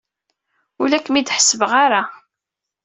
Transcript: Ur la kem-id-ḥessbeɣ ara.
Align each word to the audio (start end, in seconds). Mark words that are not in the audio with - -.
Ur 0.81 0.87
la 0.89 0.99
kem-id-ḥessbeɣ 1.05 1.71
ara. 1.85 2.01